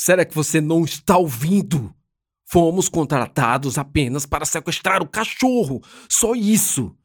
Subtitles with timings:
[0.00, 1.94] será que você não está ouvindo?
[2.48, 6.96] Fomos contratados apenas para sequestrar o cachorro, só isso.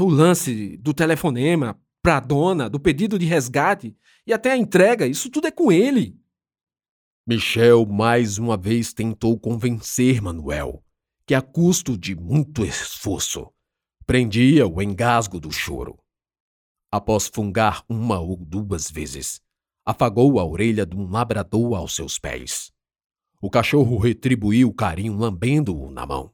[0.00, 3.94] O lance do telefonema para a dona, do pedido de resgate
[4.26, 6.18] e até a entrega, isso tudo é com ele.
[7.26, 10.82] Michel mais uma vez tentou convencer Manuel
[11.26, 13.50] que, a custo de muito esforço,
[14.06, 15.98] prendia o engasgo do choro.
[16.90, 19.43] Após fungar uma ou duas vezes,
[19.84, 22.72] afagou a orelha de um labrador aos seus pés.
[23.40, 26.32] O cachorro retribuiu o carinho lambendo-o na mão.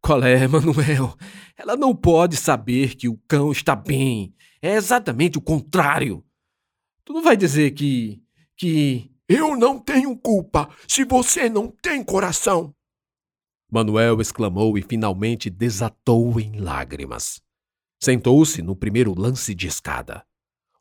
[0.00, 1.16] Qual é, Manuel?
[1.56, 4.34] Ela não pode saber que o cão está bem.
[4.60, 6.24] É exatamente o contrário.
[7.04, 8.22] Tu não vai dizer que.
[8.56, 9.10] que.
[9.28, 12.72] Eu não tenho culpa se você não tem coração.
[13.68, 17.42] Manuel exclamou e finalmente desatou em lágrimas.
[18.00, 20.24] Sentou-se no primeiro lance de escada.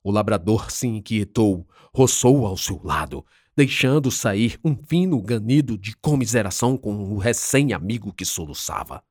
[0.05, 3.26] O labrador se inquietou, roçou ao seu lado,
[3.58, 9.04] deixando sair um fino ganido de comiseração com o recém-amigo que soluçava.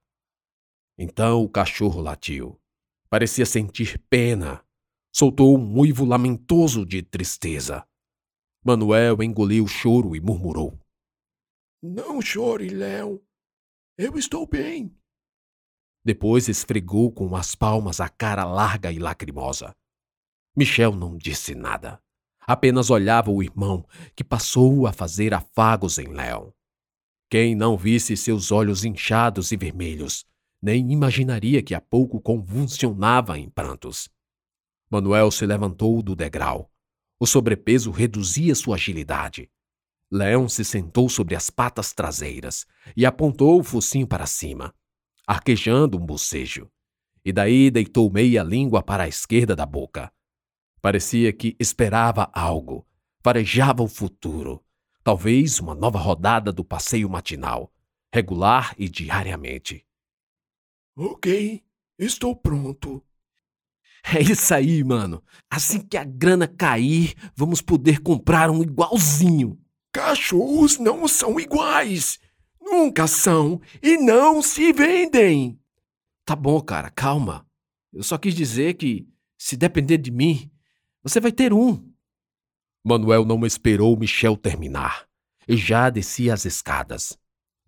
[0.96, 2.60] Então o cachorro latiu.
[3.10, 4.64] Parecia sentir pena.
[5.12, 7.84] Soltou um uivo lamentoso de tristeza.
[8.64, 10.78] Manuel engoliu o choro e murmurou:
[11.82, 13.20] Não chore, Léo.
[13.98, 14.96] Eu estou bem.
[16.04, 19.74] Depois esfregou com as palmas a cara larga e lacrimosa.
[20.56, 22.00] Michel não disse nada.
[22.46, 26.50] Apenas olhava o irmão, que passou a fazer afagos em Léon.
[27.28, 30.24] Quem não visse seus olhos inchados e vermelhos,
[30.62, 34.08] nem imaginaria que há pouco convulsionava em prantos.
[34.90, 36.70] Manuel se levantou do degrau.
[37.18, 39.50] O sobrepeso reduzia sua agilidade.
[40.10, 44.72] Leão se sentou sobre as patas traseiras e apontou o focinho para cima,
[45.26, 46.70] arquejando um bocejo,
[47.24, 50.12] e daí deitou meia língua para a esquerda da boca.
[50.84, 52.86] Parecia que esperava algo,
[53.22, 54.62] farejava o futuro,
[55.02, 57.72] talvez uma nova rodada do passeio matinal,
[58.12, 59.82] regular e diariamente.
[60.94, 61.64] Ok,
[61.98, 63.02] estou pronto.
[64.14, 65.24] É isso aí, mano.
[65.48, 69.58] Assim que a grana cair, vamos poder comprar um igualzinho.
[69.90, 72.20] Cachorros não são iguais.
[72.60, 75.58] Nunca são e não se vendem.
[76.26, 77.46] Tá bom, cara, calma.
[77.90, 79.08] Eu só quis dizer que,
[79.38, 80.50] se depender de mim,
[81.04, 81.92] você vai ter um.
[82.82, 85.06] Manuel não esperou Michel terminar
[85.46, 87.18] e já descia as escadas.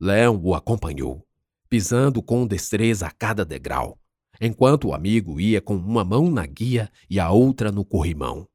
[0.01, 1.23] Léon o acompanhou,
[1.69, 4.01] pisando com destreza a cada degrau,
[4.41, 8.49] enquanto o amigo ia com uma mão na guia e a outra no corrimão.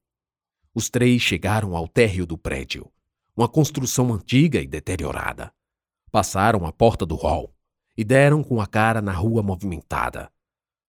[0.73, 2.91] Os três chegaram ao térreo do prédio,
[3.37, 5.53] uma construção antiga e deteriorada.
[6.11, 7.55] Passaram a porta do hall
[7.95, 10.31] e deram com a cara na rua movimentada.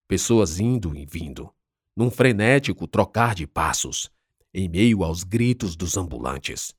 [0.08, 1.52] Pessoas indo e vindo,
[1.96, 4.10] num frenético trocar de passos,
[4.52, 6.74] em meio aos gritos dos ambulantes.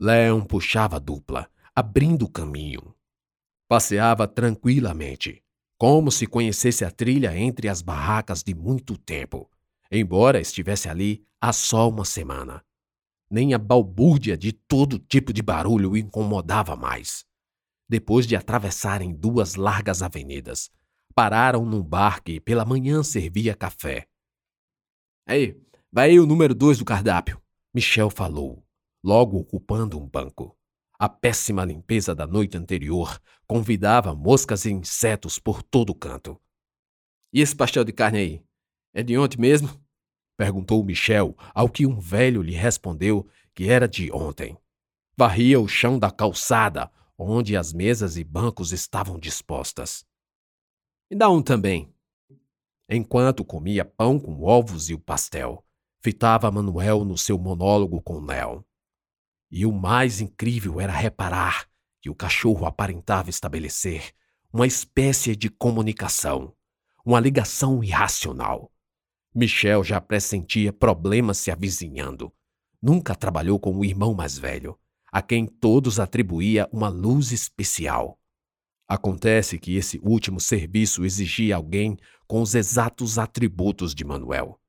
[0.00, 2.94] Leon puxava a dupla, abrindo caminho.
[3.68, 5.42] Passeava tranquilamente,
[5.78, 9.50] como se conhecesse a trilha entre as barracas de muito tempo,
[9.90, 12.64] embora estivesse ali há só uma semana.
[13.30, 17.24] Nem a balbúrdia de todo tipo de barulho o incomodava mais.
[17.88, 20.70] Depois de atravessarem duas largas avenidas,
[21.14, 24.06] pararam num bar que pela manhã servia café.
[25.26, 25.58] Aí,
[25.90, 27.40] vai aí o número dois do cardápio.
[27.72, 28.64] Michel falou,
[29.02, 30.56] logo ocupando um banco.
[30.98, 36.40] A péssima limpeza da noite anterior convidava moscas e insetos por todo o canto.
[37.32, 38.44] E esse pastel de carne aí?
[38.92, 39.68] É de ontem mesmo?
[40.36, 44.56] Perguntou Michel, ao que um velho lhe respondeu que era de ontem.
[45.16, 50.04] Varria o chão da calçada, onde as mesas e bancos estavam dispostas.
[51.10, 51.93] Me dá um também,
[52.88, 55.64] Enquanto comia pão com ovos e o pastel,
[56.02, 58.64] fitava Manuel no seu monólogo com Léo.
[59.50, 61.66] E o mais incrível era reparar
[62.00, 64.12] que o cachorro aparentava estabelecer
[64.52, 66.54] uma espécie de comunicação,
[67.04, 68.70] uma ligação irracional.
[69.34, 72.32] Michel já pressentia problemas se avizinhando.
[72.80, 74.78] Nunca trabalhou com o irmão mais velho,
[75.10, 78.20] a quem todos atribuía uma luz especial.
[78.86, 81.96] Acontece que esse último serviço exigia alguém
[82.26, 84.60] com os exatos atributos de Manuel.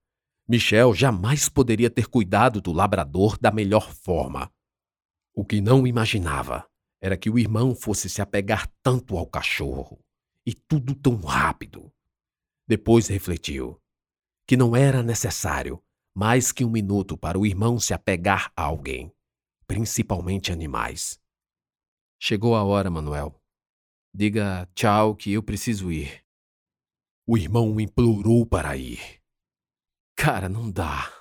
[0.48, 4.52] Michel jamais poderia ter cuidado do labrador da melhor forma.
[5.34, 6.66] O que não imaginava
[7.02, 10.00] era que o irmão fosse se apegar tanto ao cachorro,
[10.46, 11.92] e tudo tão rápido.
[12.68, 13.82] Depois refletiu
[14.48, 15.82] que não era necessário
[16.14, 19.12] mais que um minuto para o irmão se apegar a alguém,
[19.68, 21.20] principalmente animais.
[22.18, 23.42] Chegou a hora, Manuel,
[24.18, 26.24] Diga tchau que eu preciso ir.
[27.28, 29.22] O irmão implorou para ir.
[30.16, 31.12] Cara, não dá.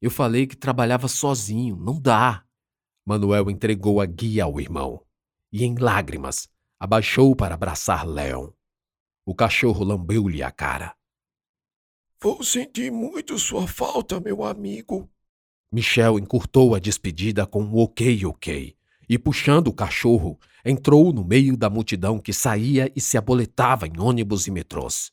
[0.00, 2.46] Eu falei que trabalhava sozinho, não dá.
[3.04, 5.04] Manuel entregou a guia ao irmão
[5.52, 6.48] e, em lágrimas,
[6.78, 8.52] abaixou para abraçar Leon.
[9.26, 10.96] O cachorro lambeu-lhe a cara.
[12.22, 15.10] Vou sentir muito sua falta, meu amigo.
[15.72, 18.78] Michel encurtou a despedida com um ok, ok,
[19.10, 23.98] e puxando o cachorro, entrou no meio da multidão que saía e se aboletava em
[23.98, 25.10] ônibus e metrôs.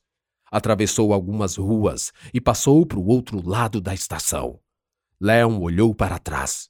[0.52, 4.60] Atravessou algumas ruas e passou para o outro lado da estação.
[5.20, 6.70] Leon olhou para trás.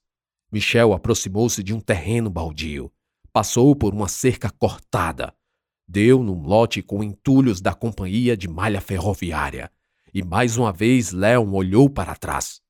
[0.49, 2.89] Michel aproximou-se de um terreno baldio.
[3.33, 5.33] Passou por uma cerca cortada.
[5.85, 9.69] Deu num lote com entulhos da companhia de malha ferroviária.
[10.13, 12.61] E mais uma vez Leon olhou para trás.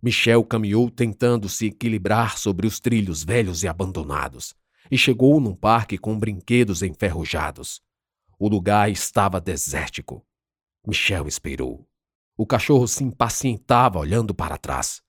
[0.00, 4.54] Michel caminhou tentando se equilibrar sobre os trilhos velhos e abandonados,
[4.90, 7.82] e chegou num parque com brinquedos enferrujados.
[8.38, 10.24] O lugar estava desértico.
[10.86, 11.84] Michel esperou.
[12.36, 15.02] O cachorro se impacientava olhando para trás.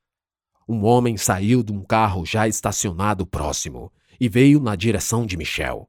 [0.68, 5.88] Um homem saiu de um carro já estacionado próximo e veio na direção de Michel.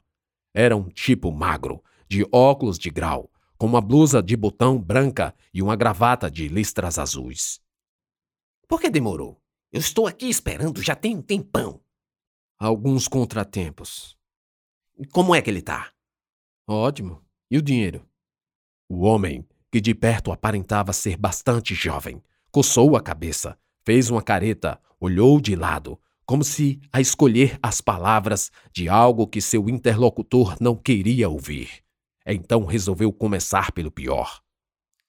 [0.53, 5.62] Era um tipo magro, de óculos de grau, com uma blusa de botão branca e
[5.62, 7.61] uma gravata de listras azuis.
[8.70, 9.37] Por que demorou?
[9.72, 11.81] Eu estou aqui esperando já tem um tempão.
[12.56, 14.17] Alguns contratempos.
[15.11, 15.90] Como é que ele tá?
[16.69, 17.20] Ótimo.
[17.50, 18.08] E o dinheiro?
[18.88, 22.22] O homem, que de perto aparentava ser bastante jovem,
[22.52, 28.52] coçou a cabeça, fez uma careta, olhou de lado, como se a escolher as palavras
[28.72, 31.82] de algo que seu interlocutor não queria ouvir.
[32.25, 34.40] Então resolveu começar pelo pior.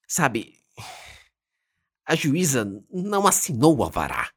[0.08, 0.56] Sabe,
[2.12, 4.30] a juíza não assinou o alvará.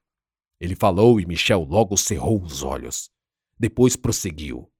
[0.61, 3.11] Ele falou e Michel logo cerrou os olhos.
[3.59, 4.71] Depois prosseguiu.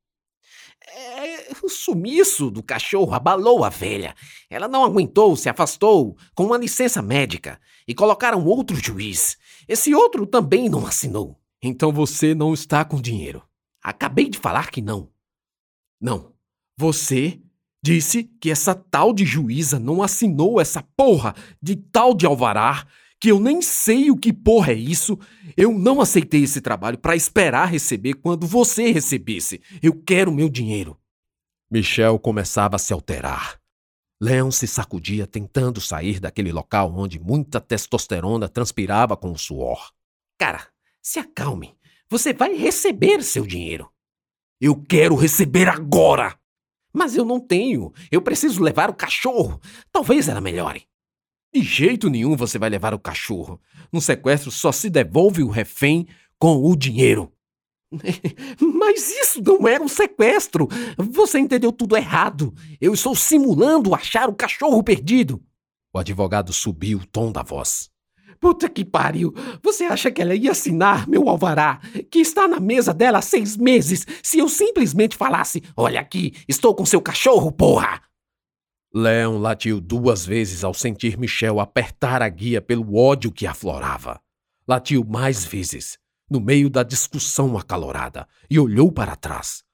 [0.87, 4.14] É, o sumiço do cachorro abalou a velha.
[4.49, 9.37] Ela não aguentou, se afastou com uma licença médica e colocaram outro juiz.
[9.67, 11.37] Esse outro também não assinou.
[11.61, 13.43] Então você não está com dinheiro.
[13.82, 15.11] Acabei de falar que não.
[16.00, 16.32] Não.
[16.76, 17.43] Você
[17.86, 22.86] Disse que essa tal de juíza não assinou essa porra de tal de alvará,
[23.20, 25.19] que eu nem sei o que porra é isso.
[25.54, 29.60] Eu não aceitei esse trabalho para esperar receber quando você recebesse.
[29.82, 30.98] Eu quero meu dinheiro.
[31.70, 33.60] Michel começava a se alterar.
[34.19, 39.92] Leon se sacudia tentando sair daquele local onde muita testosterona transpirava com o suor.
[40.38, 40.66] Cara,
[41.02, 41.76] se acalme.
[42.08, 43.90] Você vai receber seu dinheiro.
[44.58, 46.34] Eu quero receber agora!
[46.94, 47.93] Mas eu não tenho.
[48.11, 49.61] Eu preciso levar o cachorro.
[49.91, 50.87] Talvez ela melhore.
[51.52, 53.61] De jeito nenhum você vai levar o cachorro.
[53.93, 56.06] No sequestro só se devolve o refém
[56.38, 57.32] com o dinheiro.
[58.61, 60.69] Mas isso não era um sequestro.
[60.96, 62.55] Você entendeu tudo errado.
[62.81, 65.43] Eu estou simulando achar o cachorro perdido.
[65.93, 67.91] O advogado subiu o tom da voz.
[68.44, 69.32] Puta que pariu!
[69.62, 71.81] Você acha que ela ia assinar meu alvará,
[72.11, 76.75] que está na mesa dela há seis meses, se eu simplesmente falasse: Olha aqui, estou
[76.75, 78.02] com seu cachorro, porra!
[78.93, 84.20] Leon latiu duas vezes ao sentir Michel apertar a guia pelo ódio que aflorava.
[84.69, 85.99] Latiu mais vezes,
[86.31, 89.64] no meio da discussão acalorada, e olhou para trás.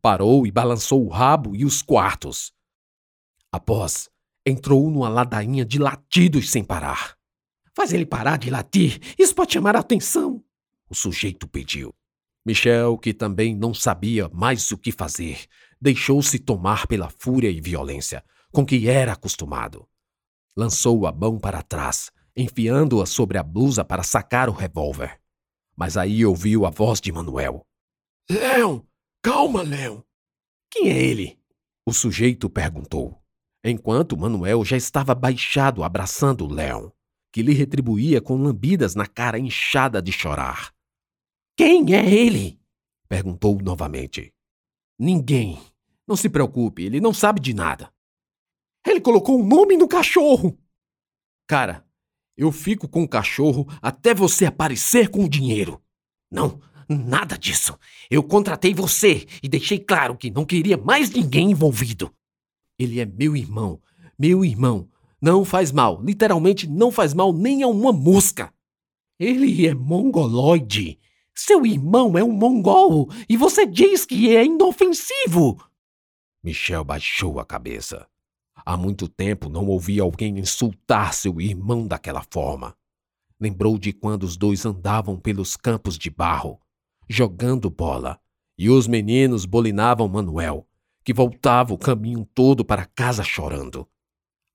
[0.00, 2.52] Parou e balançou o rabo e os quartos.
[3.50, 4.08] Após,
[4.46, 7.18] entrou numa ladainha de latidos sem parar.
[7.80, 9.00] Faz ele parar de latir.
[9.18, 10.44] Isso pode chamar a atenção.
[10.90, 11.94] O sujeito pediu.
[12.44, 15.46] Michel, que também não sabia mais o que fazer,
[15.80, 18.22] deixou-se tomar pela fúria e violência
[18.52, 19.88] com que era acostumado.
[20.54, 25.18] Lançou a mão para trás, enfiando-a sobre a blusa para sacar o revólver.
[25.74, 27.66] Mas aí ouviu a voz de Manuel.
[28.30, 28.82] Leon!
[29.22, 30.02] Calma, Leon!
[30.70, 31.40] Quem é ele?
[31.86, 33.18] O sujeito perguntou,
[33.64, 36.90] enquanto Manuel já estava baixado abraçando Leon
[37.32, 40.72] que lhe retribuía com lambidas na cara inchada de chorar.
[41.56, 42.60] Quem é ele?
[43.08, 44.32] perguntou novamente.
[44.98, 45.60] Ninguém.
[46.06, 47.92] Não se preocupe, ele não sabe de nada.
[48.86, 50.58] Ele colocou o um nome no cachorro.
[51.46, 51.84] Cara,
[52.36, 55.82] eu fico com o cachorro até você aparecer com o dinheiro.
[56.30, 57.78] Não, nada disso.
[58.10, 62.14] Eu contratei você e deixei claro que não queria mais ninguém envolvido.
[62.78, 63.80] Ele é meu irmão,
[64.18, 64.88] meu irmão.
[65.20, 68.52] Não faz mal, literalmente não faz mal nem a uma mosca.
[69.18, 70.98] Ele é mongoloide.
[71.34, 75.62] Seu irmão é um mongol e você diz que é inofensivo.
[76.42, 78.06] Michel baixou a cabeça.
[78.64, 82.74] Há muito tempo não ouvia alguém insultar seu irmão daquela forma.
[83.38, 86.60] Lembrou de quando os dois andavam pelos campos de barro,
[87.08, 88.18] jogando bola,
[88.58, 90.66] e os meninos bolinavam Manuel,
[91.02, 93.88] que voltava o caminho todo para casa chorando.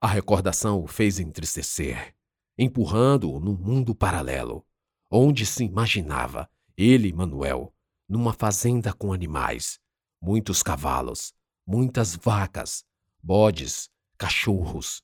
[0.02, 2.16] A recordação o fez entristecer,
[2.58, 4.66] empurrando-o num mundo paralelo,
[5.10, 7.74] onde se imaginava, ele, Manuel,
[8.08, 9.80] numa fazenda com animais,
[10.22, 11.34] muitos cavalos,
[11.66, 12.86] muitas vacas,
[13.22, 15.02] bodes, cachorros.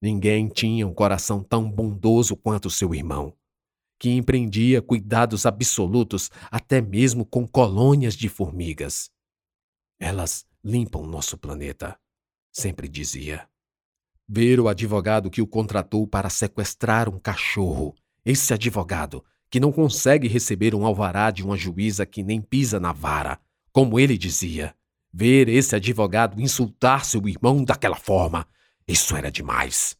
[0.00, 3.36] Ninguém tinha um coração tão bondoso quanto seu irmão,
[3.98, 9.10] que empreendia cuidados absolutos até mesmo com colônias de formigas.
[9.98, 12.00] Elas limpam nosso planeta,
[12.50, 13.46] sempre dizia.
[14.32, 20.28] Ver o advogado que o contratou para sequestrar um cachorro, esse advogado que não consegue
[20.28, 23.40] receber um alvará de uma juíza que nem pisa na vara,
[23.72, 24.72] como ele dizia.
[25.12, 28.46] Ver esse advogado insultar seu irmão daquela forma,
[28.86, 29.98] isso era demais.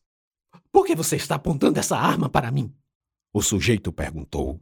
[0.70, 2.72] Por que você está apontando essa arma para mim?
[3.34, 4.60] O sujeito perguntou.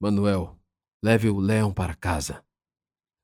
[0.00, 0.58] Manuel,
[1.00, 2.44] leve o Leão para casa.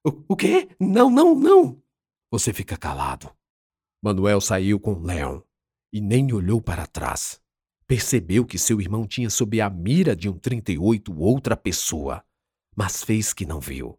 [0.07, 0.69] O, o quê?
[0.79, 1.83] Não, não, não!
[2.31, 3.33] Você fica calado.
[4.03, 5.45] Manuel saiu com Leão
[5.93, 7.41] e nem olhou para trás.
[7.87, 12.25] Percebeu que seu irmão tinha sob a mira de um 38 outra pessoa,
[12.75, 13.99] mas fez que não viu.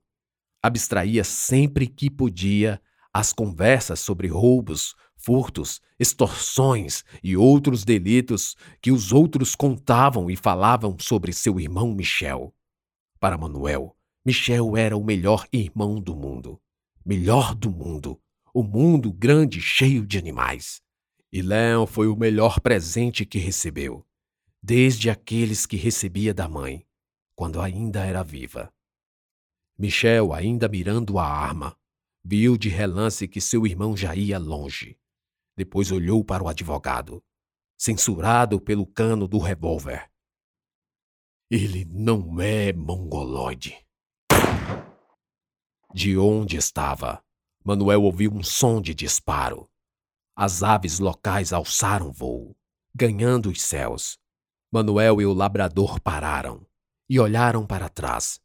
[0.64, 2.82] Abstraía sempre que podia
[3.14, 10.98] as conversas sobre roubos, furtos, extorsões e outros delitos que os outros contavam e falavam
[11.00, 12.56] sobre seu irmão Michel.
[13.20, 16.60] Para Manuel, Michel era o melhor irmão do mundo.
[17.06, 18.20] Melhor do mundo.
[18.54, 20.82] O mundo grande cheio de animais.
[21.32, 24.06] E Léon foi o melhor presente que recebeu,
[24.62, 26.86] desde aqueles que recebia da mãe,
[27.34, 28.70] quando ainda era viva.
[29.78, 31.78] Michel, ainda mirando a arma,
[32.22, 35.00] viu de relance que seu irmão já ia longe.
[35.56, 37.24] Depois olhou para o advogado,
[37.78, 40.12] censurado pelo cano do revólver.
[41.50, 43.78] Ele não é mongoloide.
[45.94, 47.24] De onde estava,
[47.64, 49.70] Manuel ouviu um som de disparo.
[50.36, 52.56] As aves locais alçaram voo,
[52.94, 54.18] ganhando os céus.
[54.72, 56.66] Manuel e o labrador pararam
[57.08, 58.40] e olharam para trás,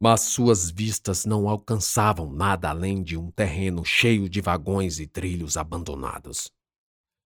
[0.00, 5.58] mas suas vistas não alcançavam nada além de um terreno cheio de vagões e trilhos
[5.58, 6.50] abandonados.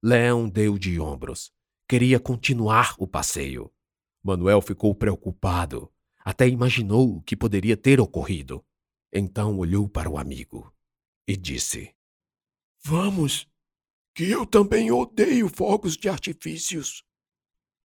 [0.03, 1.53] Leão deu de ombros.
[1.89, 3.73] Queria continuar o passeio.
[4.21, 5.93] Manuel ficou preocupado.
[6.25, 8.65] Até imaginou o que poderia ter ocorrido.
[9.13, 10.75] Então olhou para o amigo
[11.27, 11.95] e disse:
[12.85, 13.49] Vamos,
[14.15, 17.03] que eu também odeio fogos de artifícios.